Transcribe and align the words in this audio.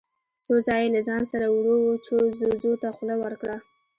څو 0.43 0.53
ځايه 0.67 0.83
يې 0.87 0.93
له 0.95 1.01
ځان 1.07 1.21
سره 1.31 1.45
وړو 1.49 1.75
وچو 1.87 2.17
ځوځو 2.39 2.71
ته 2.81 2.87
خوله 2.95 3.15
ورکړه. 3.19 3.57